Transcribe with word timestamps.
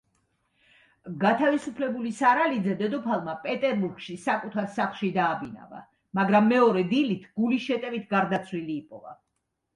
გათავისუფლებული 1.23 2.13
სარალიძე 2.19 2.73
დედოფალმა 2.79 3.35
პეტერბურგში 3.43 4.17
საკუთარ 4.25 4.67
სახლში 4.79 5.11
დააბინავა, 5.19 5.83
მაგრამ 6.23 6.51
მეორე 6.55 6.85
დილით 6.97 7.31
გულის 7.39 7.69
შეტევით 7.69 8.11
გარდაცვლილი 8.17 8.77
იპოვა. 8.83 9.17